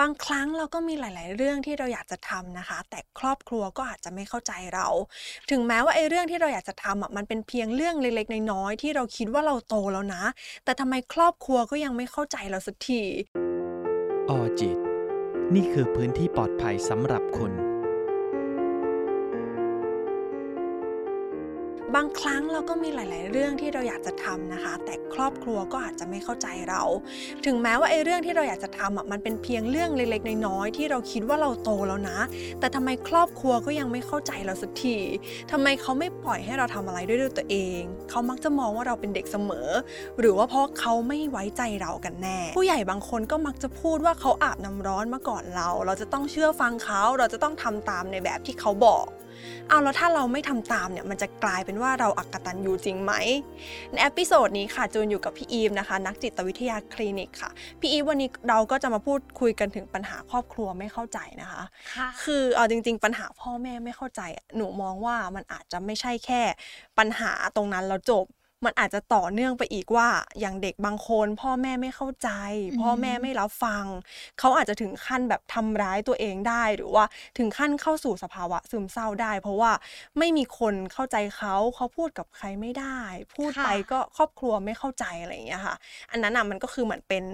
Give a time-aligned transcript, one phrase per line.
[0.00, 4.86] บางครั้งเราก็มีหลาย ๆ เรื่องที่เราอยากจะทำนะคะ แต่ครอบครัวก็อาจจะไม่เข้าใจเรา
[5.50, 10.24] ถึงแม้ว่าไอ้เรื่องที่เราอยากจะทำอะมันเป็นเพียงเรื่องเล็ก ๆ น้อย ๆ ที่เราคิดว่าเราโตแล้วนะ
[10.64, 13.02] แต่ทำไมครอบครัวก็ยังไม่เข้าใจเราสักที
[14.30, 14.78] ออจิต
[15.54, 17.52] นี่คือพื้นที่ปลอดภัยสำหรับคุณ
[21.94, 26.82] บางครั้งเราก็มีหลาย ๆ เรื่องที่เราอยากจะทำนะคะ แต่ครอบครัวก็อาจจะไม่เข้าใจเรา
[27.44, 32.18] ถึงแม้ว่าไอ้เรื่องที่เราอยากจะทำอะมันเป็นเพียงเรื่องเล็ก ๆ น้อย ๆ ที่เราคิดว่าเราโตแล้วนะ
[32.60, 34.96] แต่ทำไมครอบครัวก็ยังไม่เข้าใจเราสักที
[35.50, 39.68] ทำไมเขาไม่ปล่อยให้เราทำอะไรด้วยด้วยตัวเอง เขามักจะมองว่าเราเป็นเด็กเสมอ
[40.20, 49.06] หรือว่าเพราะเขาไม่ไว้ใจเรากันแน่ ผู้ใหญ่บางคนก็มักจะพูดว่าเขาอาบน้ำร้อนมาก่อนเรา เราจะต้องเชื่อฟังเขา เราจะต้องทำตามในแบบที่เขาบอก
[49.68, 53.12] เอาแล้วถ้าเราไม่ทำตามเนี่ยมันจะกลายเป็นว่าเราอักตันยูจริงไหม
[53.90, 57.50] ใน episode นี้ค่ะจูนอยู่กับพี่อีฟนะคะ นักจิตวิทยาคลินิกค่ะ
[57.80, 61.62] พี่อีฟวันนี้เราก็จะมาพูดคุยกันถึงปัญหาครอบครัวไม่เข้าใจนะคะ
[61.94, 66.42] ค่ะคือเอาจริง ๆ ปัญหาพ่อแม่ไม่เข้าใจอะหนูมองว่ามันอาจจะไม่ใช่แค่
[66.98, 68.26] ปัญหาตรงนั้นแล้วจบ
[68.66, 70.08] มันอาจจะต่อเนื่องไปอีกว่า
[70.40, 72.30] อย่างเด็กบางคน พ่อแม่ไม่เข้าใจ
[72.70, 73.84] อืมพ่อแม่ไม่รับฟัง
[74.38, 77.04] เขาอาจจะถึงขั้นแบบทำร้ายตัวเองได้ หรือว่า
[77.38, 79.72] ถึงขั้นเข้าสู่สภาวะซึมเศร้าได้ เพราะว่า
[80.18, 82.98] ไม่มีคนเข้าใจเขาเขาพูดกับใครไม่ได้
[83.36, 85.76] พูดไปก็ครอบครัวไม่เข้าใจอะไรอย่างเงี้ยค่ะ
[86.10, 87.24] อันนั้นอะมันก็คือเหมือนเป็น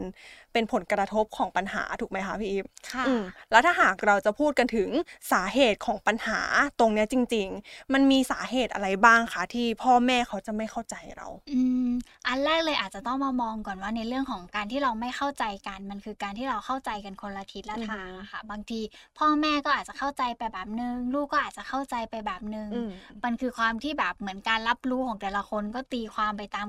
[0.53, 4.89] เป็นผลกระทบของปัญหาถูกไหมคะพี่อีฟค่ะอืมแล้วถ้าหากเราจะพูดกันถึง
[5.33, 6.41] สาเหตุของปัญหา
[6.79, 11.91] ตรงเนี้ยจริง ๆ มันมีสาเหตุอะไรบ้างคะที่พ่อแม่เขาจะไม่เข้าใจเราอืม
[12.27, 18.81] อันแรกเลยอาจจะต้องมามองก่อนว่าในเรื่องของการที่เราไม่เข้าใจกัน มันคือการที่เราเข้าใจกันคนละทิศละทางอะค่ะ บางที
[19.19, 22.91] พ่อแม่ก็อาจจะเข้าใจไปแบบนึง ลูกก็อาจจะเข้าใจไปแบบนึงอืม
[23.25, 26.67] มันคือความที่แบบเหมือนการรับรู้ของแต่ละคนก็ตีความไปตาม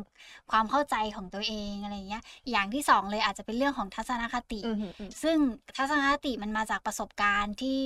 [0.52, 5.38] ความเข้าใจของตัวเองอะไรอย่างเงี้ย อย่างที่สองเลยอาจจะเป็นเรื่องของทัศนคติอืมอืมซึ่ง
[5.78, 7.84] ทัศนคติมันมาจากประสบการณ์ที่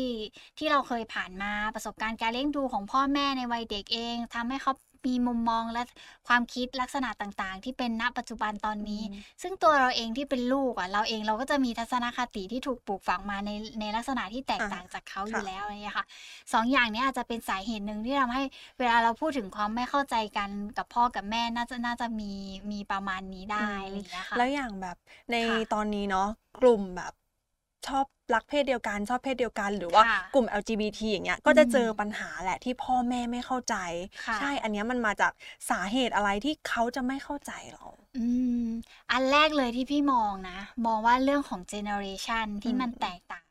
[0.57, 4.73] ที่เราเคยผ่านมาประสบการณ์การเลี้ยงดูของพ่อแม่ในวัยเด็กเองทำให้เขา
[5.07, 5.83] มีมุมมองและ
[6.27, 9.03] ความคิดลักษณะต่างๆ ที่เป็นณปัจจุบันตอนนี้
[9.41, 16.05] ซึ่งตัวเราเองที่เป็นลูกอะเราเองเราก็จะมีทัศนคติที่ถูกปลูกฝังมาในในลักษณะที่แตกต่างจากเขาอยู่แล้วอะไรอย่างเงี้ยค่ะ
[16.53, 18.43] สองอย่างเนี้ยอาจจะเป็นสาเหตุหนึ่งที่ทำให้
[18.79, 22.31] เวลาเราพูดถึงความไม่เข้าใจกันกับพ่อกับแม่น่าจะน่าจะมี
[22.71, 24.97] มีประมาณนี้ได้อะไรอย่างเงี้ยค่ะแล้วอย่างแบบ
[25.31, 26.27] ในค่ะตอนนี้เนาะ
[26.61, 27.13] กลุ่มแบบ
[27.87, 28.05] ชอบ
[28.35, 33.75] รักเพศเดียวกันชอบเพศเดียวกันหรือว่าค่ะกลุ่ม LGBT อย่างเงี้ยก็จะเจออมปัญหาแหละที่พ่อแม่ไม่เข้าใจ
[34.25, 35.31] ค่ะใช่อันเนี้ยมันมาจาก
[35.69, 37.85] สาเหตุอะไรที่เขาจะไม่เข้าใจเรา
[38.17, 38.25] อื
[38.63, 38.67] ม
[39.11, 43.43] อันแรกเลยที่พี่มองนะ มองว่าเรื่องของ generation ที่อืมมันแตกต่าง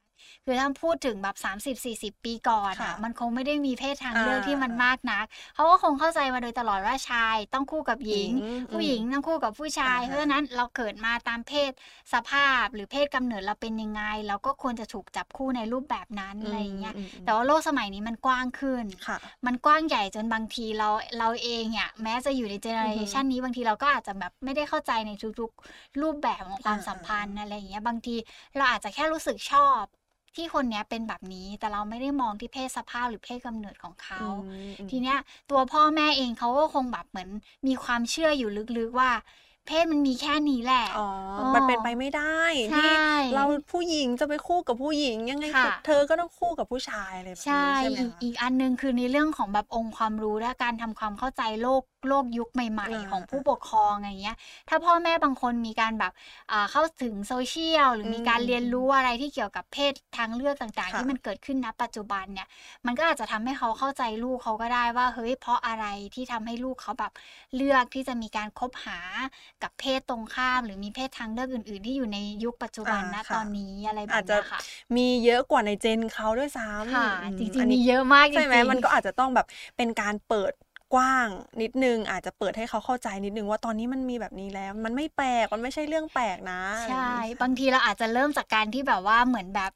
[0.47, 5.25] คือถ้าพูดถึงแบบ 30-40 ปีก่อนค่ะอะมันคงไม่ได้มีเพศทางเลือกอ่าที่มันมากนัก
[5.55, 8.31] เขาก็คงเข้าใจมาโดยตลอดว่าชายต้องคู่กับหญิงหญิง
[8.73, 11.73] ผู้หญิงต้องคู่กับผู้ชายอ่าฮะเพราะฉะนั้นเราเกิดมาตามเพศ
[12.12, 28.17] สภาพหรือเพศกำเนิดเราเป็นยังไง เราก็ควรจะถูกจับคู่ในรูปแบบนั้นอะไรอย่างเงี้ยอืมอืมแต่ว่าโลกสมัยนี้มันกว้างขึ้นค่ะมันกว้างใหญ่จนบางทีเราเราเองเนี่ยแม้จะอยู่ในเจเนอเรชันนี้บางทีเราก็อาจจะแบบไม่ได้เข้าใจในทุกๆรูปแบบของความอ่าสัมพันธ์อะไรอย่างเงี้ยบางที
[28.57, 29.84] เราอาจจะแค่รู้สึกชอบ
[30.36, 34.24] ที่คนเนี้ยเป็นแบบนี้แต่เราไม่ได้มองที่เพศสภาพหรือเพศกำเนิดของเขาอื
[34.66, 35.16] มอืมทีเนี้ย
[35.50, 37.28] ตัวพ่อแม่เองเขาก็คงแบบเหมือน
[37.66, 38.48] มีความเชื่ออยู่
[38.78, 39.10] ลึกๆว่า
[39.66, 41.00] เพศมันมีแค่นี้แหละ อ๋อ
[41.38, 42.22] อ๋อมันเป็นไปไม่ได้
[42.64, 42.91] ใช่ที่
[43.32, 43.42] เรา
[43.72, 54.37] ผู้หญิงจะไปคู่กับผู้หญิงยังไงค่ะเธอก็ต้องคู่กับผู้ชายอะไรแบบใช่นี้ใช่ไหมอีกคะอีกอันหนึงคือในเรื่องของแบบองค์ความรู้และการทำความเข้าใจโลก โลกยุคใหม่อ่าๆของผู้ปกครองอะไรเงี้ย
[54.69, 56.12] ถ้าพ่อแม่บางคนมีการแบบ
[56.53, 62.49] อ่าเข้าถึงโซเชียล หรือมีการอืมเรียนรู้อะไรที่เกี่ยวกับเพศทางเลือกต่างๆค่ะที่มันเกิดขึ้นณปัจจุบันเนี่ย
[62.87, 67.12] มันก็อาจจะทำให้เขาเข้าใจลูกเขาก็ได้ว่าเฮ้ยเพราะอะไรที่ทำให้ลูกเขาแบบ
[67.56, 68.99] เลือกที่จะมีการคบหา
[69.62, 74.61] กับเพศตรงข้าม หรือมีเพศทางเลือกอื่น ๆ ที่อยู่ในยุคปัจจุบันอ่าณค่ะตอนนี้อะไรแบอาบจจะเนี้ยค่ะ
[74.97, 79.47] มีเยอะกว่าในเจนเขาด้วยซ้ำค่ะอืมจริงอันๆนี้มีเยอะมากจริงๆใช่ไหมมันก็อาจจะต้องแบบ
[79.77, 80.53] เป็นการเปิด
[80.94, 81.28] กว้าง
[81.62, 87.10] นิดนึงอาจจะเปิดให้เขาเข้าใจนิดนึงว่าตอนนี้มันมีแบบนี้แล้ว มันไม่แปลกมันไม่ใช่เรื่องแปลกนะ ใช่
[87.42, 89.72] บางทีเราอาจจะเริ่มจากการที่แบบว่าเหมือนแบบ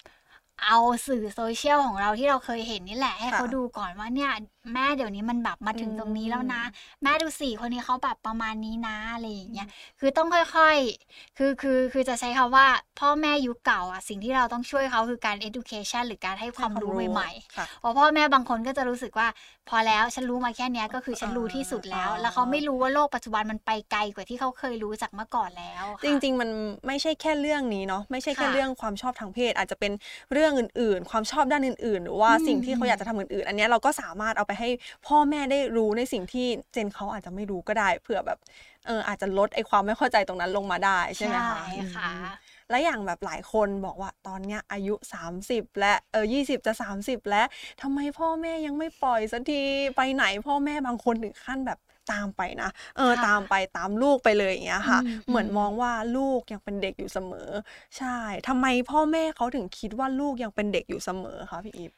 [0.67, 4.31] เอาสื่อโซเชียลของเราที่เราเคยเห็นนี่แหละ ให้ค่ะเขาดูก่อนว่าเนี่ย
[4.75, 6.63] แม่เดี๋ยวนี้มันแบบมาถึงอืมตรงนี้แล้วนะ
[7.03, 9.69] แม่ดูสิคนนี้เขาแบบประมาณนี้นะอะไรอย่างเงี้ย
[10.01, 12.67] คือต้องค่อยๆ คือคือคือจะใช้คำว่า
[13.01, 19.29] พ่อแม่ยุคเก่าอะสิ่งที่เราต้องช่วยเขาคือการ education หรือการให้ความรู้ใหม่ๆค่ะเพราะพ่อแม่บางคนก็จะรู้สึกว่า
[19.69, 26.51] พอแล้วฉันรู้มาแค่เนี้ยก็คือฉันรู้ที่สุดแล้วอ๋อแล้วเขาไม่รู้ว่าโลกปัจจุบันมันไปไกลกว่าที่เขาเคยรู้จากเมื่อก่อนแล้วค่ะจริง ๆ มัน
[26.87, 29.93] ไม่ใช่แค่เรื่องนี้เนาะไม่ใช่แค่ค่ะเรื่องความชอบทางเพศอาจจะเป็น
[30.33, 34.69] เรื่องอื่นๆ ความชอบด้านอื่น ๆ หรือว่าอืมสิ่งที่เขาอยากจะทำอื่นๆ อันเนี้ยเราก็สามารถเอาไปให้
[35.07, 38.39] พ่อแม่ได้รู้ในสิ่งที่เจนเขาอาจจะไม่รู้ก็ได้เผื่อแบบ
[38.87, 47.47] เอออาจจะลดไอ้ความไม่เข้าใจตรงนั้นลงมาได้ใช่ไหมคะใช่ค่ะอืมและอย่างแบบหลายคนบอกว่าตอนเนี้ยอายุ 30 และเออ20จะ 30 แล้ว
[47.83, 49.63] ทำไมพ่อแม่ยังไม่ปล่อยสักที
[49.97, 57.51] ไปไหนพ่อแม่บางคนถึงขั้นแบบ ตามไปนะ เออค่ะตามไปตามลูกไปเลยอย่างเงี้ยค่ะอืมเหมือนอืมมองว่าลูกยังเป็นเด็กอยู่เสมอ
[57.99, 58.17] ใช่
[58.49, 61.93] ทำไมพ่อแม่เขาถึงคิดว่าลูกยังเป็นเด็กอยู่เสมอคะพี่อีฟ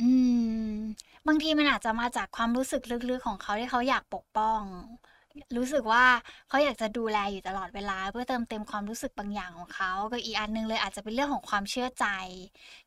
[0.00, 0.04] อื
[0.70, 0.76] ม
[1.26, 4.62] บางทีมันอาจจะมาจากความรู้สึกลึกๆของเขาที่เขาอยากปกป้อง
[5.56, 6.04] รู้สึกว่า
[6.48, 12.06] เขาอยากจะดูแลอยู่ตลอดเวลา เพื่อเติมเต็มความรู้สึกบางอย่างของเขาก็อีกอันหนึงเลยอาจจะเป็นเรื่องของความเชื่อใจ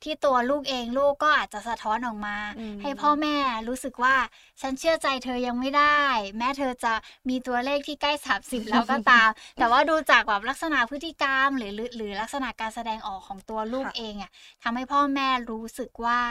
[0.03, 3.36] ที่ตัวลูกเองลูกก็อาจจะสะท้อนออกมาอืมให้พ่อแม่
[3.68, 4.15] รู้สึกว่า
[4.62, 6.01] ฉันเชื่อใจเธอยังไม่ได้
[6.38, 6.94] แม้เธอจะ
[7.30, 8.12] มีตัวเลขที่ใกล้
[8.42, 14.31] 30แล้วก็ตาม แต่ว่าดูจากแบบลักษณะพฤติกรรม หรือหรือหรือลักษณะการแสดงออกของตัวลูกค่ะเองอะ
[14.63, 16.21] ทำให้พ่อแม่รู้สึกว่า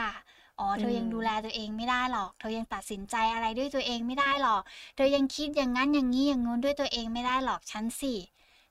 [0.61, 4.61] อ๋อเธอยังอืมดูแลตัวเองไม่ได้หรอก เธอยังตัดสินใจอะไรด้วยตัวเองไม่ได้หรอก
[4.95, 8.13] เธอยังคิดอย่างนั้นอย่างนี้อย่างงู้นด้วยตัวเองไม่ได้หรอกฉันสิ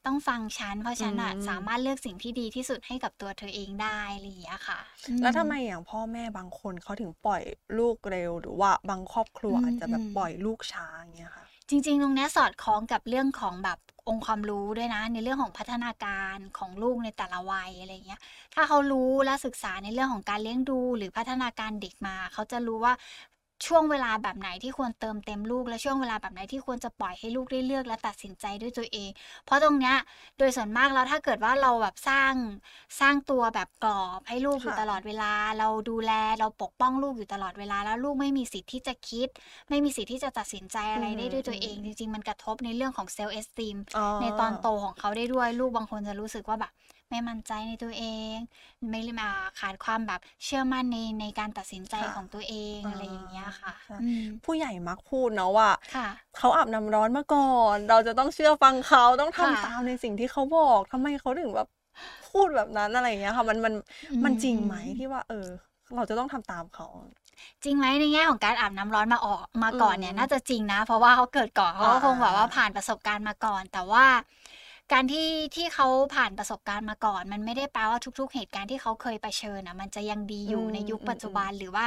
[0.07, 4.81] ต้องฟังฉันเพราะฉันอะอืมสามารถเลือกสิ่งที่ดีที่สุดให้กับตัวเธอเองได้อะไรอย่างเงี้ยค่ะ
[5.21, 7.43] แล้วอืทำไมอย่างพ่อแม่บางคนเขาถึงปล่อย
[7.79, 13.79] ลูกเร็ว หรือว่าบางครอบครัวอืมอาจจะแบบอืมปล่อยลูกช้าอย่างเงี้ยค่ะจริงๆ ตรงเนี้ยสอดคล้องกับเรื่องของแบบ
[14.11, 18.21] องค์ความรู้ด้วยนะ ในเรื่องของพัฒนาการของลูกในแต่ละวัยอะไรเงี้ย
[18.55, 22.93] ถ้าเขารู้และศึกษาในเรื่องของการเลี้ยงดูหรือพัฒนาการเด็กมา เขาจะรู้ว่า
[23.67, 29.11] ช่วงเวลาแบบไหนที่ควรเติมเต็มลูก และช่วงเวลาแบบไหนที่ควรจะปล่อยให้ลูกได้เลือกและตัดสินใจด้วยตัวเอง
[29.45, 29.97] เพราะตรงเนี้ย
[30.39, 32.35] โดยส่วนมากแล้วถ้าเกิดว่าเราแบบสร้าง
[33.01, 39.29] สร้างตัวแบบกรอบให้ลูกอยู่ค่ะตลอดเวลา เราดูแลเราปกป้องลูกอยู่ตลอดเวลา แล้วลูกไม่มีสิทธิ์ที่จะคิด
[39.69, 46.73] ไม่มีสิทธิ์ที่จะตัดสินใจอะไรได้ด้วยตัวเอง จริง ๆ มันกระทบในเรื่องของเซลล์เอสติมอ๋อในตอนโตของเขาได้ด้วยลูกบางคนจะรู้สึกว่าแบบ
[47.11, 48.05] ไม่มั่นใจในตัวเอ
[48.35, 48.37] ง
[48.91, 49.29] ไม่มา
[49.61, 56.09] ขาดความแบบเชื่อมั่นในในการตัดสินใจค่ะของตัวเองอ่า อะไรอย่างเงี้ยค่ะใช่อืมผู้ใหญ่มักพูดเนาะว่า ค่ะ
[56.39, 61.69] เขาอาบน้ำร้อนมาก่อน เราจะต้องเชื่อฟังเขาต้องทำค่ะ ตามในสิ่งที่เขาบอกทำไมเขาถึงแบบ
[62.31, 65.49] พูดแบบนั้นอะไรอย่างเงี้ยค่ะ มันมันอืมมันจริงไหมอืมที่ว่า เออ
[65.97, 66.87] เราจะต้องทำตามเขา
[67.65, 74.05] จริงไหมในแง่ของการอาบน้ำร้อนมาออกมาก่อนเนี่ยอืมน่าจะจริงนะ เพราะว่าเขาเกิดก่อนเขาก็อ่าคงแบบว่าอ่าผ่านประสบการณ์มาก่อน แต่ว่า
[74.93, 81.85] การที่ที่เขาผ่านประสบการณ์มาก่อน มันไม่ได้แปลว่าทุก ๆ เหตุการณ์ที่เขาเคยเผชิญนะมันจะยังดีอยู่อืมในยุคอืมปัจจุบันหรือว่า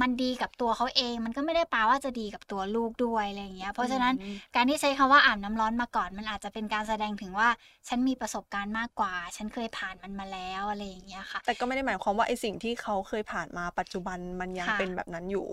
[0.00, 7.48] มันดีกับตัวเขาเอง มันก็ไม่ได้แปลว่าจะดีกับตัวลูกด้วยอะไรอย่างเงี้ย เพราะฉะนั้นอืมการที่ใช้คำว่าอาบน้ำร้อนมาก่อน มันอาจจะเป็นการแสดงถึงว่า
[7.88, 15.46] ฉันมีประสบการณ์มากกว่า ฉันเคยผ่านมันมาแล้วอะไรอย่างเงี้ยค่ะ แต่ก็ไม่ได้หมายความว่าไอ้สิ่งที่เขาเคยผ่านมาปัจจุบันมันยังค่ะเป็นแบบนั้นอยู่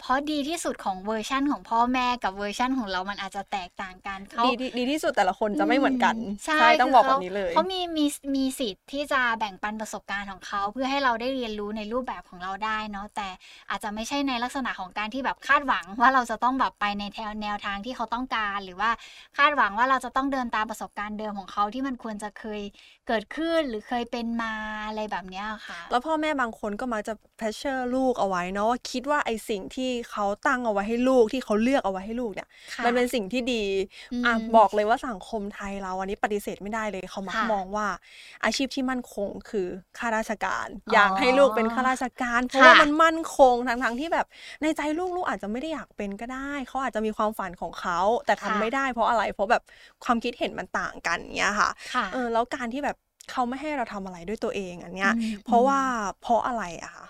[0.00, 6.14] เพราะดีที่สุดของเวอร์ชั่นของพ่อแม่กับเวอร์ชั่นของเรามันอาจจะแตกต่างกันเขาดีที่ดีที่สุดแต่ละคนจะไม่เหมือนกัน
[6.46, 13.28] ใช่ต้องคือบอกเขาแบบนี้เลยเขามีมีมีสิทธิ์ที่จะแบ่งปันประสบการณ์ของเขาเพื่อให้เราได้เรียนรู้ในรูปแบบของเราได้เนาะแต่
[13.70, 18.90] อาจจะไม่ใช่ในลักษณะของการที่แบบคาดหวังว่าเราจะต้องแบบไปในแนวแนวทางที่เขาต้องการ หรือว่า
[19.38, 22.60] คาดหวังว่าเราจะต้องเดินตามประสบการณ์เดิมของเขาที่มันควรจะเคย
[23.08, 24.54] เกิดขึ้นหรือเคยเป็นมา
[24.86, 33.62] อะไรแบบเนี้ยค่ะ แล้วพ่อแม่บางคนก็มักจะเพชเชอร์ลูกเอาไว้เนาะว่าคิดว่าไอ้สิ่งที่เขาตั้งเอาไว้ให้ลูกที่เขาเลือกเอาไว้ให้ลูกเนี่ยค่ะมันเป็นสิ่งที่ดี
[34.10, 37.86] อืมอะบอกเลยว่าสังคมไทยเราอันนี้ปฏิเสธไม่ได้เลยเขามักค่ะมองว่า
[38.44, 39.66] อาชีพที่มั่นคงคือ
[39.98, 44.26] ข้าราชการอ๋ออยากให้ลูกเป็นข้าราชการเพราะค่ะว่ามันมั่นคงทั้งๆที่แบบ
[44.62, 49.62] ในใจลูกลูกอาจจะไม่ได้อยากเป็นก็ได้เขาอาจจะมีความฝันของเขาแต่ทำค่ะไม่ได้เพราะอะไรเพราะแบบ
[50.04, 52.96] ความคิดเห็นมันต่างกันเงี้ยค่ะค่ะเออแล้วการที่แบบ
[53.30, 55.80] เขาไม่ให้เราทำอะไรด้วยตัวเองอันเนี้ยอืมเพราะอืมว่า
[56.22, 57.06] เพราะอะไรอะคะ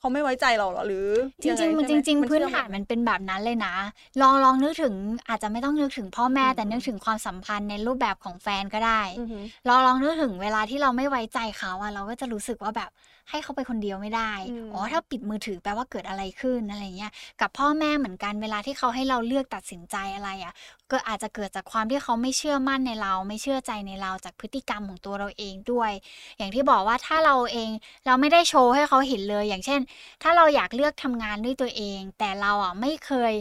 [0.00, 1.08] เขาไม่ไว้ใจเราเหรอหรือ
[1.42, 3.74] จริงยัๆไมันจใช่ไหริงมัๆพื้นเชื่อมฐานไหมมันเป็นแบบนั้นเลยนะ
[4.20, 4.94] ลองลองนึกถึง
[5.28, 12.90] อาจจะไม่ต้องนึกถึงพ่อแม่อืมแต่นึกถึงความสัมพันธ์ในรูปแบบของแฟนก็ได้อือหือลองลองนึกถึงเวลาที่เราไม่ไว้ใจเขาอะเราก็จะรู้สึกว่าแบบ
[13.30, 20.54] ให้เขาไปคนเดียวไม่ได้อืมอ๋อ ถ้าปิดมือถือแปลว่าเกิดอะไรขึ้นอะไรเงี้ย กับพ่อแม่เหมือนกัน เวลาที่เขาให้เราเลือกตัดสินใจอะไรอะ
[20.90, 25.92] ก็อาจจะเกิดจากความที่เขาไม่เชื่อมั่นในเรา ไม่เชื่อใจในเราจากพฤติกรรมของตัวเราเองด้วย
[26.38, 27.70] อย่างที่บอกว่าถ้าเราเอง
[28.06, 29.80] เราไม่ได้โชว์ให้เขาเห็นเลย อย่างเช่น
[30.22, 33.32] ถ้าเราอยากเลือกทำงานด้วยตัวเอง แต่เราอะไม่เคย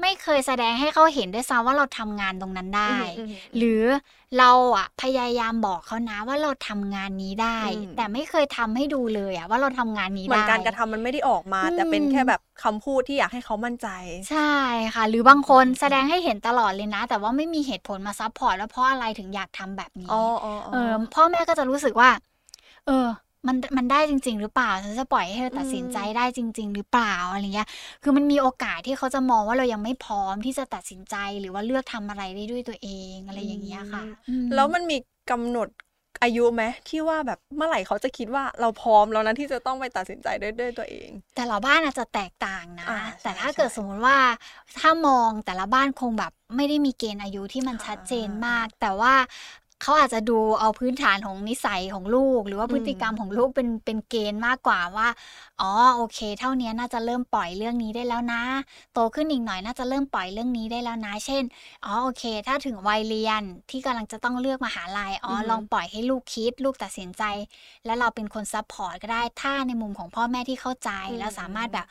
[0.00, 3.82] ไม่เคยแสดงให้เขาเห็นด้วยซ้ำว่าเราทำงานตรงนั้นได้อือหือหรือ
[4.38, 13.88] เราอะพยายามบอกเขานะว่าเราทำงานนี้ได้อืมแต่ไม่เคยทำให้ดูเลยอะว่าเราทำงานนี้เหมือนได้การกระทำมันไม่ได้ออกมาอืมแต่เป็นแค่แบบคำพูดที่อยากให้เขามั่นใจ
[14.30, 14.52] ใช่
[14.94, 22.10] ค่ะ หรือบางคนแสดงให้เห็นตลอดเลยนะ แต่ว่าไม่มีเหตุผลมา support ว่าเพราะอะไรถึงอยากทำแบบนี้อ๋ออ๋อเออพ่อแม่ก็จะรู้สึกว่า
[22.86, 23.06] เออ
[23.46, 27.68] มันมันได้จริง ๆ หรือเปล่าฉันจะปล่อยให้เธอตัดสินใจได้จริง ๆ หรือเปล่าอะไรเงี้ย
[28.02, 34.96] คือมันมีโอกาสที่เขาจะมองว่าเรายังไม่พร้อมที่จะตัดสินใจหรือว่าเลือกทำอะไรได้ด้วยตัวเองอะไรอย่างเงี้ยค่ะอืมแล้วมันมี
[35.30, 35.68] กำหนด
[36.22, 44.18] อายุไหมที่ว่าแบบเมื่อไหร่เขาจะคิดว่าเราพร้อมแล้วนะที่จะต้องไปตัดสินใจด้วยด้วยตัวเอง แต่ละบ้านอาจจะแตกต่างนะอ่าแต่ใช่ถ้าเกิดใช่สมมติว่า
[44.78, 49.14] ถ้ามองแต่ละบ้านคงแบบไม่ได้มีเกณฑ์อายุที่มันค่ะชัดเจนมาก แต่ว่า
[49.82, 55.08] เขาอาจจะดูเอาพื้นฐานของนิสัยของลูก หรือว่าอืมพฤติกรรมของลูกเป็นเป็นเกณฑ์มากกว่าว่า
[55.60, 58.42] อ๋อโอเค เท่านี้น่าจะเริ่มปล่อยเรื่องนี้ได้แล้วนะ
[58.94, 61.42] โตขึ้นอีกหน่อยน่าจะเริ่มปล่อยเรื่องนี้ได้แล้วนะ เช่น
[61.84, 67.22] อ๋อโอเค ถ้าถึงวัยเรียนที่กำลังจะต้องเลือกมหาลัยอ๋อออฮึลองปล่อยให้ลูกคิด ลูกตัดสินใจ
[67.84, 71.86] แล้วเราเป็นคน support ก็ได้ถ้าในมุมของพ่อแม่ที่เข้าใจ แล้วสามารถแบบ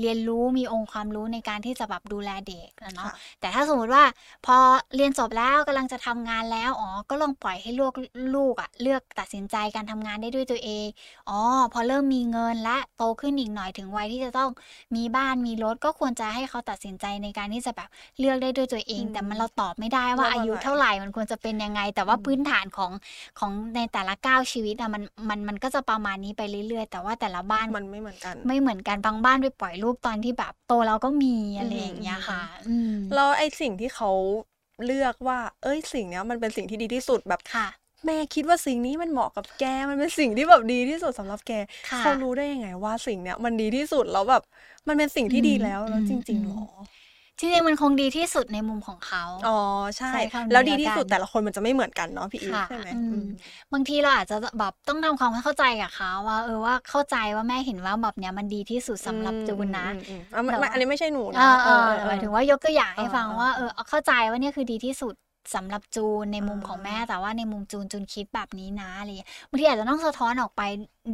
[0.00, 4.04] เรียนรู้มีองค์ความรู้ในการที่จะแบบดูแลเด็กนะเนาะค่ะแต่ถ้าสมมติว่า
[4.46, 4.56] พอ
[4.96, 7.92] เรียนจบแล้วกำลังจะทำงานแล้วอ๋อก็ลองปล่อยให้ลูก
[8.36, 10.86] ลูกอะเลือกตัดสินใจการทำงานได้ด้วยตัวเอง
[11.30, 11.40] อ๋อ
[11.72, 14.50] พอเริ่มมีเงินและโตขึ้นอีกหน่อยถึงวัยที่จะต้อง
[14.96, 22.92] มีบ้านมีรถก็ควรจะให้เขาตัดสินใจในการที่จะแบบเลือกได้ด้วยตัวเองอืมแต่มันเราตอบไม่ได้ว่าว่าอายุอะไรเท่าไหร่มันควรจะเป็นยังไง แต่ว่าอืมพื้นฐานของ
[23.38, 34.10] ของในแต่ละก้าวชีวิตอะมันมันมันก็จะประมาณนี้ไปเรื่อยๆ แต่ว่าแต่ละบ้านมันไม่เหมือนกัน ไม่เหมือนกันบางบ้านไปปล่อยลูกตอนที่แบบโตแล้วก็มีอะไรอย่างเงี้ยค่ะอืมแล้วไอ้สิ่งที่เขา
[34.84, 37.66] เลือกว่า เอ้ยสิ่งเนี้ยมันเป็นสิ่งที่ดีที่สุดแบบค่ะ
[38.06, 41.52] แม่คิดว่าสิ่งนี้มันเหมาะกับแกมันเป็นสิ่งที่แบบดีที่สุดสำหรับแก
[41.88, 44.42] ค่ะเขารู้ได้ยังไงว่าสิ่งเนี้ยมันดีที่สุดแล้วแบบ
[44.88, 46.64] มันเป็นสิ่งที่ดีแล้วแล้วอืมจริงอืๆมหรอ
[47.38, 49.58] จริงๆมันคงดีที่สุดในมุมของเขาอ๋อ
[49.96, 53.26] ใช่ใช้คำนี้แล้วดีที่แล้วกันสุดแต่ละคนมันจะไม่เหมือนกันเนาะพี่อีฟค่ะใช่ไหมอืมอืม
[53.72, 65.14] บางทีเราอาจจะแบบต้องทำความเข้าใจกับเขาว่าเออว่าเข้าใจว่าแม่เห็นว่าแบบเนี้ยมันดีที่สุดสำหรับจูนนะอืมอืมอืมอะไม่แต่ไม่ว่าอันนี้ไม่ใช่หนูเอนะอเออเออหมายถึงว่ายกตัวอย่างให้ฟังเออว่าเออเข้าใจว่าเนี่ยคือดีที่สุด
[65.54, 70.62] สำหรับจูนในมุมอ่าของแม่แต่ว่าในมุมจูนจูนคิดแบบนี้นะอะไรอย่างเงี้ยบางทีอาจจะต้องสะท้อนออกไป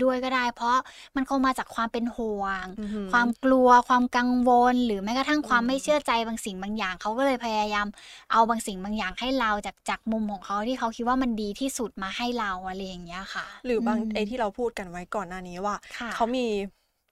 [0.03, 0.77] ด้วยก็ได้ เพราะ
[1.17, 7.87] มันคงมาจากความเป็นห่วงอือหือความกลัวความกังวล หรือแม้กระทั่งความอืมไม่เชื่อใจบางสิ่งบางอย่างเขาก็เลยพยายาม
[8.33, 16.47] เอาบางสิ่งบางอย่างให้เราจากจากมุมของเขาที่เขาคิดว่ามันดีที่สุดมาให้เราอะไรอย่างเงี้ยค่ะ หรือบางมไอ้ที่เราพูดกันไว้ก่อนหน้านี้ว่าค่ะเขามี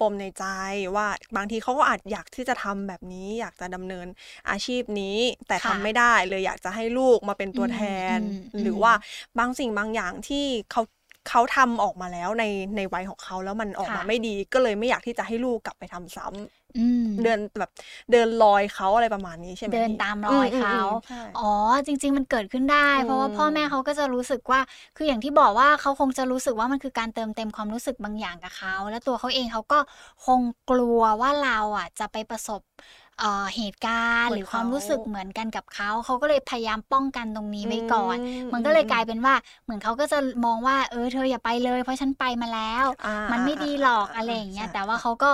[0.02, 0.44] ปมในใจ
[0.96, 1.06] ว่า
[1.36, 4.06] บางทีเขาก็อาจอยากที่จะทำแบบนี้ อยากจะดำเนิน
[4.50, 5.18] อาชีพนี้
[5.48, 7.80] แต่ทำค่ะไม่ได้เลยอยากจะให้ลูกมาเป็นตัวอืมแท
[8.18, 8.20] น
[8.54, 8.92] อืมหรืออมว่า
[9.38, 10.82] บางสิ่งบางอย่างที่เขา
[11.28, 12.44] เขาทำออกมาแล้วใน
[12.76, 16.61] ในวัยของเขาแล้วมันออกมาค่ะไม่ดีก็เลยไม่อยากที่จะให้ลูกกลับไปทำซ้ำอืม
[17.22, 17.70] เดินแบบ
[18.10, 21.50] เดินรอยเขาอะไรประมาณนี้ใช่ไหมเดินพี่ตามรอยเขามมใช่อ๋อ
[21.86, 24.60] จริง ๆ มันเกิดขึ้นได้ เพราะว่าพ่อแม่อืมเขาก็จะรู้สึกว่า
[24.96, 29.78] คืออย่างที่บอกว่าเขาคงจะรู้สึกว่ามันคือการเติมเต็มความรู้สึกบางอย่างกับเขา แล้วตัวเขาเองเขาก็
[30.26, 32.60] คงกลัวว่าเราอะจะไปประสบ
[33.18, 33.90] เอ่อเหตุกา
[34.24, 45.30] รณ์เหมืหอนรือความรู้สึกเขาเหมือนกันกับเขา เขาก็เลยพยายามป้องกันตรงนี้ไว้ก่อนอืมมันก็เลยอืมกลายเป็นว่าเหมือนเขาก็จะมองว่าเออเธออย่าไปเลย เพราะฉันไปมาแล้วอ่ามันไม่ดีหรอกาอะไรอย่างเงี้ยใช่แต่ว่าเขาก็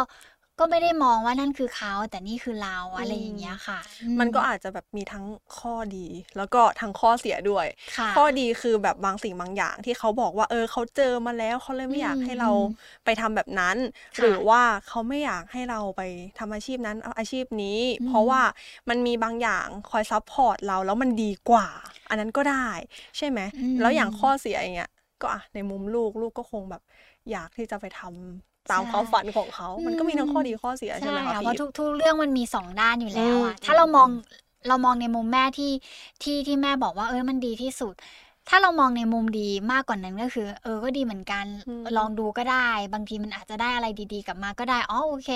[0.59, 5.25] ก็ไม่ได้มองว่านั่นคือเขาแต่นี่คือเราอืมอะไรอย่างเงี้ยค่ะอืมันก็อาจจะแบบมีทั้ง
[5.59, 7.67] ข้อดี แล้วก็ทั้งข้อเสียด้วย
[7.99, 13.77] ค่ะข้อดีคือแบบบางสิ่งบางอย่างที่เขาบอกว่า เออเขาเจอมาแล้วเขาเลยไม่อยากให้เราอืมไปทำแบบนั้น
[14.19, 16.03] ค่ะหรือว่าเขาไม่อยากให้เราไป
[16.39, 18.43] ทำอาชีพนั้นเอาอาชีพนี้อืมเพราะว่า
[18.89, 21.67] มันมีบางอย่างคอย support เราแล้วมันดีกว่า
[22.09, 22.69] อันนั้นก็ได้
[23.17, 24.91] ใช่ไหมอืมแล้วอย่างข้อเสียอย่างเงี้ย
[25.23, 26.83] ก็อะในมุมลูกลูกก็คงแบบ
[27.31, 34.09] อยากที่จะไปทำ ตามใช่ความฝันของเขา มันก็มีทั้งข้อดีข้อเสียใช่ใช่ไหมคะค่ะพี่เพราะทุกทุกเรื่องมันมีสองด้านอยู่แล้วอะอืมถ้าเรามอง
[34.69, 35.73] เรามองในมุมแม่ที่
[36.23, 37.95] ที่ที่แม่บอกว่าเออมันดีที่สุด
[38.49, 45.31] ถ้าเรามองในมุมดีมากกว่านั้นก็คือ เออก็ดีเหมือนกันอืมลองดูก็ได้ บางทีมันอาจจะได้อะไรดีๆ กลับมาก็ได้อ๋อโอเค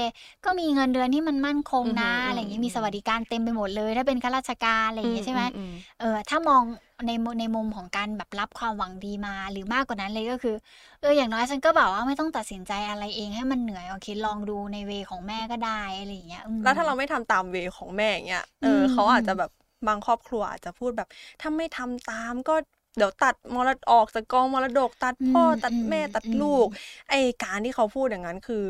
[0.45, 6.63] ก็มีเงินเดือนที่มันมั่นคงนะอือหือออะไรอย่างเงี้ยอืมมีสวัสดิการเต็มไปหมดเลย ถ้าเป็นข้าราชการอะไรอย่างเงี้ยใช่ไหมอืมเออถ้ามอง
[7.07, 10.57] ในมุมในมุมของการแบบรับความหวังดีมาหรือมากกว่านั้นเลยก็คือ
[11.01, 19.51] เอออย่างน้อยฉันก็แบบว่าไม่ต้องตัดสินใจอะไรเองให้มันเหนื่อยโอเคลองดูในเวของแม่ก็ได้อะไรอย่างเงี้ยอืมแล้วถ้าเราไม่ทำตามเวของแม่อย่างเงี้ยเอออมเขาอาจจะแบบ
[19.89, 21.09] บางครอบครัวอาจจะพูดแบบ
[21.41, 22.55] ถ้าไม่ทำตามก็
[22.97, 26.67] เดี๋ยวตัดมรดกออกจากกองมรดก ตัดพ่ออมตัดแม่อืมตัดอืมลูก
[27.09, 28.67] ไอการที่เขาพูดอย่างนั้นคือ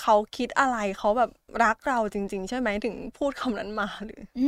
[0.00, 1.30] เขาคิดอะไรเขาแบบ
[1.62, 4.40] รักเราจริง ๆ ใช่ไหมถึงพูดคำนั้นมาหรืออื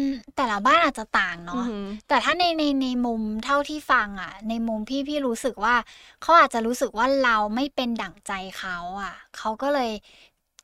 [0.00, 0.04] ม
[0.36, 5.74] แต่ละบ้านอาจจะต่างอืเนาะอหือแต่ถ้าในในในมุมเท่าที่ฟังอะ ในมุมพี่พี่รู้สึกว่า
[6.22, 9.90] เขาอาจจะรู้สึกว่าเราไม่เป็นดั่งใจเขาอะเขาก็เลย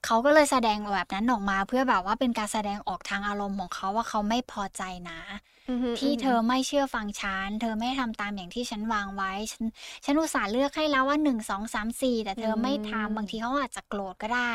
[0.04, 5.20] เขาก็เลยแสดงแบบนั้นออกมาเพื่อแบบว่าเป็นการแสดงออกทางอารมณ์ของเขาว่าเขาไม่พอใจนะ
[5.68, 9.64] อือหือที่เธอไม่เชื่อฟังฉัน เธอไม่ทำตามอย่างที่ฉันวางไว้ ฉัน
[10.04, 14.52] ฉันอุตส่าห์เลือกให้แล้วว่าหนึ่งสองสามสี่แต่เธอไม่ทำบางทีเขาอาจจะโกรธก็ได้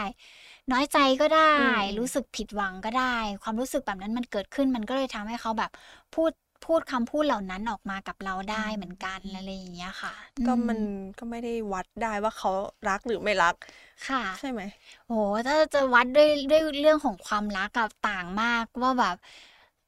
[0.72, 5.72] น้อยใจก็ได้อืมรู้สึกผิดหวังก็ได้ ความรู้สึกแบบนั้นมันเกิดขึ้นมันก็เลยทำให้เขาแบบ
[6.16, 6.32] พูด
[6.66, 10.14] พูดคำพูดเหล่านั้นออกมากับเราได้เหมือนกันอะไรอย่างเงี้ยค่ะ
[10.46, 10.80] ก็อืมัน
[11.18, 12.50] ก็ไม่ได้วัดได้ว่าเขา
[12.88, 13.56] รักหรือไม่รัก
[14.08, 14.62] ค่ะ ใช่ไหม
[15.06, 15.12] โห
[15.48, 19.16] ถ้าจะวัดด้วยด้วยเรื่องของความรักกับต่างมากว่าแบบ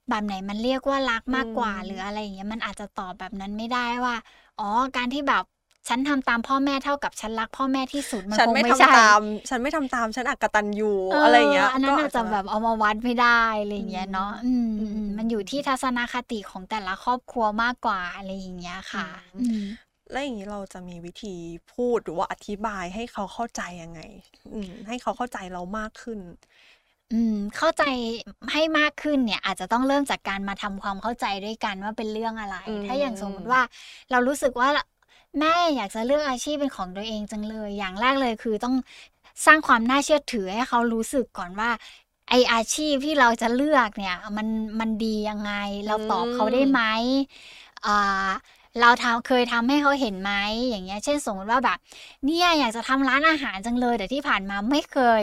[0.09, 4.15] แบบไหนมันเรียกว่ารักมากกว่าอืมหรืออะไรอย่างเงี้ยมันอาจจะตอบแบบนั้นไม่ได้ว่า
[4.57, 4.63] อ๋อ
[4.95, 5.43] การที่แบบ
[5.87, 19.63] ฉันทำตามพ่อแม่เท่ากับฉันรักพ่อแม่ที่สุดมันฉันคงไม่ไม่ทำใช่ตามฉันไม่ทำตาม ฉันอักตันยูอะไรอย่างเงี้ยอันนั้นอาจจะแบบเอามาวัดไม่ได้อะไรอย่างเงี้ยเนาะอืมอืมอืมมันอยู่ที่ทัศนคติของแต่ละครอบครัวมากกว่าอะไรอย่างเงี้ยค่ะอืมอืม
[20.11, 21.35] แล้วอย่างนี้เราจะมีวิธี
[21.73, 24.01] พูดหรือว่าอธิบายให้เขาเข้าใจยังไง
[24.53, 26.19] อืมให้เขาเข้าใจเรามากขึ้น
[27.13, 27.83] อืมเข้าใจ
[28.51, 33.61] ให้มากขึ้นเนี่ย อาจจะต้องเริ่มจากการมาทำความเข้าใจด้วยกันว่าเป็นเรื่องอะไรอืมถ้าอย่างสมมติว่า
[34.11, 34.69] เรารู้สึกว่า
[35.39, 38.75] แม่อยากจะเลือกอาชีพเป็นของตัวเองจังเลย อย่างแรกเลยคือต้อง
[39.45, 41.69] สร้างความน่าเชื่อถือให้เขารู้สึกก่อนว่า
[42.29, 44.47] ไออาชีพที่เราจะเลือกเนี่ย มัน
[44.79, 45.51] มันดียังไง
[45.87, 46.81] เราตอบเขาได้ไหม
[47.85, 48.29] อ่า
[48.81, 50.31] เราทำเคยทำให้เขาเห็นไหม
[50.69, 51.77] อย่างเงี้ย เช่นสมมติว่าแบบ
[52.25, 55.21] เนี่ยอยากจะทำร้านอาหารจังเลย แต่ที่ผ่านมาไม่เคย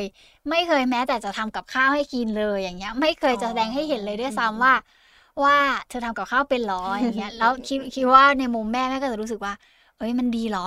[0.51, 4.75] ไม่เคยแม้ แต่จะทำกับข้าวให้กินเลยอย่างเงี้ย ไม่เคยจะแสดงให้เห็นเลยด้วยซ้ำว่า
[5.43, 5.57] ว่า
[5.89, 9.53] เธอทำกับข้าวเป็นหรออย่างเงี้ยแล้วคิดคิดว่าในมุมแม่แม่ก็จะรู้สึกว่า
[9.99, 10.67] เอ้ยมันดีเหรอ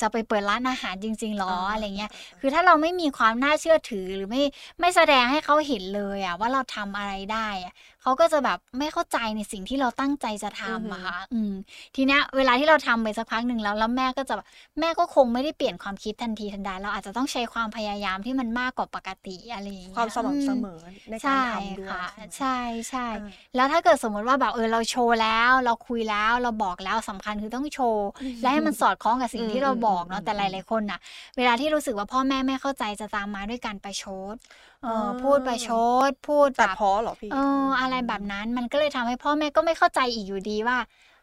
[0.00, 2.10] จะไปเปิดร้านอาหารจริงๆหรออะไรเงี้ย
[2.40, 4.42] คือถ้าเราไม่มีความน่าเชื่อถือหรือไม่
[4.80, 11.52] ไม่แสดงให้เขาเห็นเลยอะว่าเราทำอะไรได้อะ เขาก็จะแบบไม่เข้าใจในสิ่งที่เราตั้งใจจะทำอะค่ะอืม
[11.94, 14.46] ทีเนี้ยเวลาที่เราทำไปสักพักหนึ่งแล้วแล้วแม่ก็จะแบบ
[14.80, 20.80] แม่ก็คงไม่ได้เปลี่ยนความคิดทันทีทันใดเราอาจจะต้องใช้ความพยายามที่มันมากกว่าปกติอะไรอย่างเงี้ยความสม่ำเสมอือ
[21.10, 22.56] ในการใช่ทำด้วยค่ะใช่ไหมใช่
[22.90, 23.18] ใช่อ่า
[23.54, 28.06] แล้วถ้าเกิดสมมติว่าแบบเออเราโชว์แล้ว เราคุยแล้วเราบอกแล้วสำคัญคือต้องโชว์
[28.40, 30.98] และให้มันสอดคล้องกับสิ่งที่เราบอกเนาะแต่หลายๆคนน่ะ
[31.36, 34.34] เวลาที่รู้สึกว่าพ่อแม่ไม่เข้าใจจะตามมาด้วยการประชด
[34.82, 35.68] เออออพูดประช
[36.08, 40.78] ด พูดตัดแบบพ้อเหรอพี่เอออะไรแบบนั้นมันก็เลยทำให้พ่อแม่ก็ไม่เข้าใจอีกอยู่ดีว่า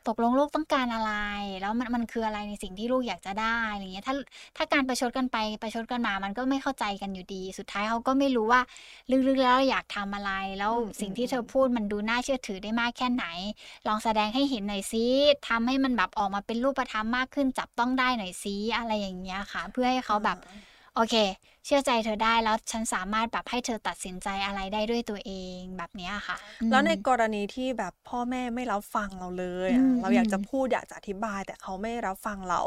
[0.08, 1.14] ตกลงลูกต้องการอะไร
[1.62, 4.16] แล้วมันมันคืออะไรในสิ่งที่ลูกอยากจะได้อะไรเงี้ยถ้า
[4.58, 8.62] ถ้าการประชดกันไปประชดกันมา มันก็ไม่เข้าใจกันอยู่ดี สุดท้ายเขาก็ไม่รู้ว่า
[9.28, 13.26] ลึกๆแล้วเราอยากทำอะไร แล้วอืมสิ่งที่อืมเธอพูดมันดูน่าเชื่อถือได้มากแค่ไหน
[13.88, 15.06] ลองแสดงให้เห็นหน่อยซิ
[15.48, 20.38] ทำให้มันแบบออกมาเป็นรูปธรรมมากขึ้นจับต้องได้หน่อยซิอะไรอย่างเงี้ยค่ะ เพื่อให้เขาแบบ
[20.96, 21.16] โอเค
[21.66, 32.62] เชื่อใจเธอได้แล้วฉันสามารถแบบให้เธอตัดสินใจอะไรได้ด้วยตัวเองแบบเนี้ยค่ะอืมแล้วในกรณีที่แบบพ่อแม่ไม่รับฟังเราเลยอือะมเราอยากอืมจะพูดอยากจะอธิบาย แต่เขาไม่รับฟังเรา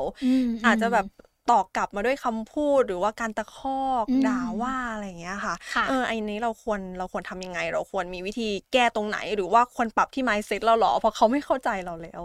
[0.63, 1.07] มอาจจะแบบ
[1.51, 12.23] ตอบกลับมาด้วยคำพูดหรือว่าการตะคอกอืมด่าว่าอะไรอย่างเงี้ยค่ะค่ะเออไอ้นี้เราควรเราควรทำยังไง เราควรมีวิธีแก้ตรงไหน หรือว่าควรปรับที่ mindset เราเหรอเพราะเขาไม่เข้าใจเราแล้ว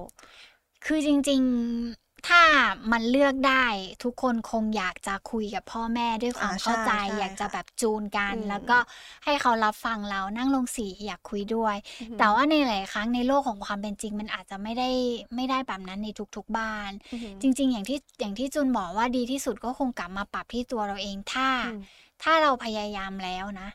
[0.86, 2.44] คือจริง ๆ ถ้า
[2.92, 3.66] มันเลือกได้
[4.04, 8.78] ทุกคนคงอยากจะคุยกับพ่อแม่ด้วยความอ่าใช่เข้าใจใช่อยากจะค่ะแบบจูนกันอืมแล้วก็
[9.26, 14.90] ให้เขารับฟังเรานั่งลงสีอยากคุยด้วยอือหือแต่ว่าในหลายครั้งในโลกของความเป็นจริง มันอาจจะไม่ได้
[15.36, 21.80] ไม่ได้แบบนั้นในทุกๆบ้านอือหือจริง ๆ อย่างที่อย่างที่จูนบอกว่าดีที่สุดก็คงกลับมาปรับที่ตัวเราเองถ้าอืม
[22.24, 23.70] ถ้าเราพยายามแล้วนะ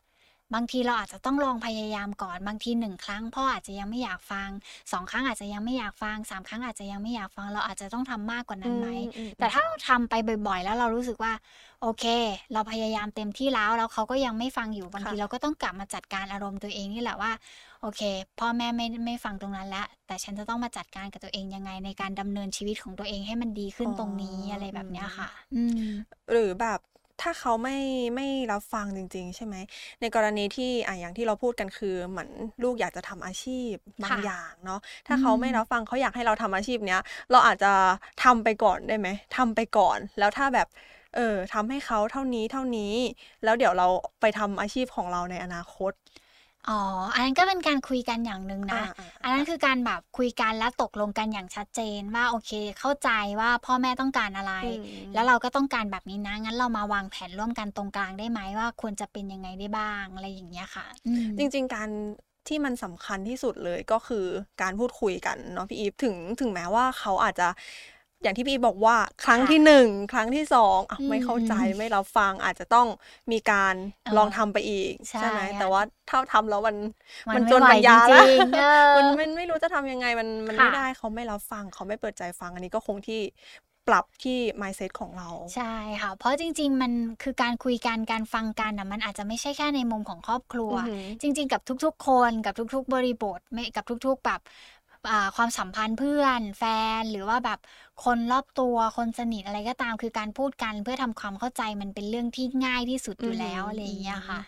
[0.54, 4.48] บางทีเราอาจจะต้องลองพยายามก่อน บางทีหนึ่งครั้งพ่ออาจจะยังไม่อยากฟัง
[4.92, 10.14] สองครั้งอาจจะยังไม่อยากฟังสามครั้งอาจจะยังไม่อยากฟังเราอาจจะต้องทำมากกว่านั้นไหมอืมอืมแต่ถ้าเราทำไป
[10.46, 11.32] บ่อย ๆ แล้วเรารู้สึกว่า
[11.82, 12.04] โอเค
[12.52, 17.32] เราพยายามเต็มที่แล้วแล้วเขาก็ยังไม่ฟังอยู่บางทีค่ะเราก็ต้องกลับมาจัดการอารมณ์ตัวเองนี่แหละว่า
[17.82, 18.02] โอเค
[18.38, 25.86] พ่อแม่ไม่ไม่ฟังตรงนั้นแล้ว แต่ฉันจะต้องมาจัดการกับตัวเองยังไงในการดำเนินชีวิตของตัวเองให้มันดีขึ้นตรงนี้อะไรแบบเนี้ยค่ะอืม
[26.30, 26.80] หรือแบบ
[27.22, 27.76] ถ้าเขาไม่
[28.16, 29.56] ไม่รับฟังจริง ๆ ใช่ไหม
[30.00, 32.30] ในกรณีที่อะอย่างที่เราพูดกันคือเหมือน
[32.62, 33.72] ลูกอยากจะทำอาชีพ
[34.04, 37.72] บางค่ะอย่างเนาะถ้าเขาไม่อืมรับฟังเขาอยากให้เราทำอาชีพเนี้ย เราอาจจะ
[38.24, 40.68] ทำไปก่อนได้ไหมทำไปก่อน แล้วถ้าแบบ
[41.16, 42.94] เออทำให้เขาเท่านี้เท่านี้
[43.44, 43.86] แล้วเดี๋ยวเรา
[44.20, 45.92] ไปทำอาชีพของเราในอนาคต
[46.68, 46.80] อ๋อ
[47.14, 61.90] อันนั้นก็เป็นการคุยกันอย่างหนึ่งนะอ่าๆอันนั้นคือการแบบคุยกันและตกลงกันอย่างชัดเจนว่าโอเคเข้าใจว่าพ่อแม่ต้องการอะไรอืมแล้วเราก็ต้องการแบบนี้นะ งั้นเรามาวางแผนร่วมกันตรงกลางได้ไหมว่าควรจะเป็นยังไงได้บ้างอะไรอย่างเงี้ยค่ะอืมจริง ๆ การ
[62.48, 64.26] ที่มันสำคัญที่สุดเลยก็คือ
[64.62, 67.48] การพูดคุยกันเนาะพี่อีฟถึงถึงแม้ว่าเขาอาจจะ
[68.22, 72.86] อย่างที่พี่อีฟบอกว่าครั้งค่ะที่หนึ่งครั้งที่สองอะอืมไม่เข้าใจไม่รับฟังอาจจะต้อง
[73.32, 76.76] มีการเออลองทำไปอีก ใช่ใช่ไหมค่ะแต่ว่าถ้าทำแล้วมัน
[77.28, 78.62] มันมันไม่จนไหวปัญญาจแล้วริงๆเออ
[78.96, 83.20] มันมันไม่รู้จะทำยังไงมันมันค่ะไม่ได้เขาไม่รับฟังเขาไม่เปิดใจฟังอันนี้ก็คงที่
[83.88, 94.40] ปรับที่ mindset ของเรา ใช่ค่ะ เพราะจริง ๆ มันคือการคุยกันการฟังกันอะมันอาจจะไม่ใช่แค่ในมุมของครอบครัวอือหือจริง ๆ กับทุก ๆ คนกับทุก ๆ บริบทไม่กับทุก ๆ แบบ
[95.10, 96.64] อ่าความสัมพันธ์เพื่อน แฟ
[97.00, 97.58] นหรือว่าแบบ
[98.04, 104.40] คนรอบตัวคนสนิทอะไรก็ตาม คือการพูดกันเพื่อทำความเข้าใจมันเป็นเรื่องที่ง่ายที่สุดอยู่แล้วอืมอะไรอย่างเงี้ยค่ะ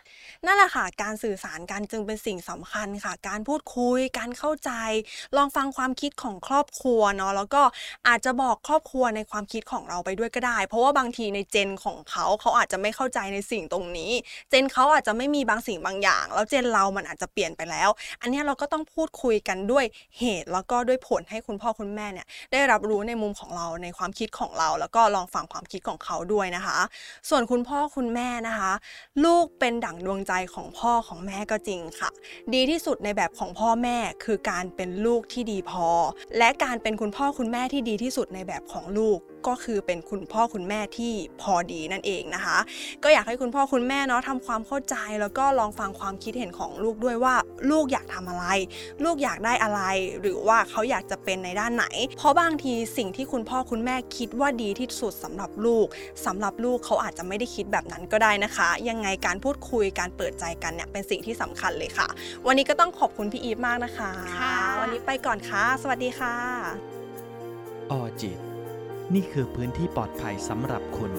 [0.45, 4.71] นั่นแหละค่ะ การสื่อสารกันจึงเป็นสิ่งสำคัญค่ะ การพูดคุย การเข้าใจ
[5.37, 7.63] ลองฟังความคิดของครอบครัวเนาะแล้วก็
[8.09, 14.11] อาจจะบอกครอบครัวในความคิดของเราไปด้วยก็ได้ เพราะว่าบางทีในเจนของเขาเขาอาจจะไม่เข้าใจในสิ่งตรงนี้
[14.51, 17.89] เจนเขาอาจจะไม่มีบางสิ่งบางอย่าง แล้วเจนเรามันอาจจะเปลี่ยนไปแล้ว
[18.21, 19.85] อันเนี้ยเราก็ต้องพูดคุยกันด้วย
[20.19, 26.79] เหตุแล้วก็ด้วยผลให้คุณพ่อคุณแม่เนี่ยได้รับรู้ในมุมของเราในความคิดของเรา แล้วก็ลองฟังความคิดของเขาด้วยนะคะ
[27.29, 28.73] ส่วนคุณพ่อคุณแม่นะคะ
[29.25, 32.11] ลูกเป็นดั่งดวงใจของพ่อของแม่ก็จริงค่ะ
[32.55, 35.89] ดีที่สุดในแบบของพ่อแม่คือการเป็นลูกที่ดีพอ
[36.39, 42.59] และการเป็นคุณพ่อคุณแม่ที่ดีที่สุดในแบบของลูก ก็คือเป็นคุณพ่อคุณแม่ที่พอดีนั่นเองนะคะ
[43.05, 47.35] ก็อยากให้คุณพ่อคุณแม่เนาะทำความเข้าใจแล้วก็ลองฟังความคิดเห็นของลูกด้วยว่า
[47.71, 48.47] ลูกอยากทำอะไร
[49.05, 49.81] ลูกอยากได้อะไร
[50.21, 51.87] หรือว่าเขาอยากจะเป็นในด้านไหน
[52.19, 55.87] เพราะบางทีสิ่งที่คุณพ่อคุณแม่คิดว่าดีที่สุดสำหรับลูก
[56.27, 62.09] สำหรับลูกเขาอาจจะไม่ได้คิดแบบนั้นก็ได้นะคะ ยังไงการพูดคุยการเปิดใจกันเนี่ยเป็นสิ่งที่สำคัญเลยค่ะ
[62.47, 66.35] วันนี้ก็ต้องขอบคุณพี่อีฟมากนะคะค่ะวันนี้ไปก่อนค่ะ สวัสดีค่ะ
[67.93, 68.54] ออจิต
[69.13, 71.13] นี่คือพื้นที่ปลอดภัยสำหรับคุณ